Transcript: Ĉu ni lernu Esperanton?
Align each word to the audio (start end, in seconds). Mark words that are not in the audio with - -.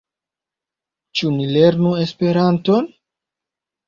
Ĉu 1.19 1.29
ni 1.33 1.45
lernu 1.57 1.91
Esperanton? 2.05 2.89